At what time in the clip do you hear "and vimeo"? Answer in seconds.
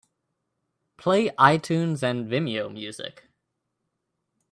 2.01-2.73